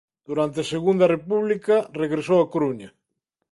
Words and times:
Durante 0.27 0.57
a 0.61 0.69
Segunda 0.73 1.11
República 1.15 1.75
regresou 2.01 2.37
á 2.43 2.45
Coruña. 2.53 2.89